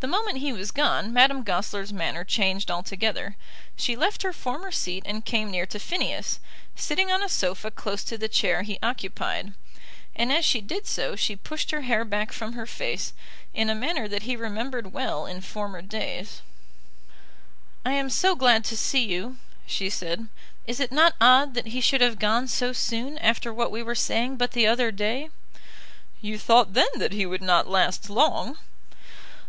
[0.00, 3.34] The moment he was gone Madame Goesler's manner changed altogether.
[3.76, 6.38] She left her former seat and came near to Phineas,
[6.74, 9.54] sitting on a sofa close to the chair he occupied;
[10.14, 13.14] and as she did so she pushed her hair back from her face
[13.54, 16.42] in a manner that he remembered well in former days.
[17.82, 20.28] "I am so glad to see you," she said.
[20.66, 23.94] "Is it not odd that he should have gone so soon after what we were
[23.94, 25.30] saying but the other day?"
[26.20, 28.58] "You thought then that he would not last long."